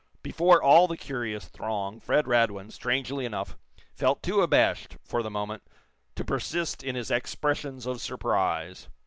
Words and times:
Before 0.23 0.63
all 0.63 0.87
the 0.87 0.97
curious 0.97 1.45
throng 1.45 1.99
Fred 1.99 2.25
Radwin, 2.25 2.71
strangely 2.71 3.23
enough, 3.23 3.55
felt 3.93 4.23
too 4.23 4.41
abashed, 4.41 4.97
for 5.03 5.21
the 5.21 5.29
moment, 5.29 5.61
to 6.15 6.25
persist 6.25 6.81
in 6.83 6.95
his 6.95 7.11
expressions 7.11 7.85
of 7.85 8.01
surprise. 8.01 8.89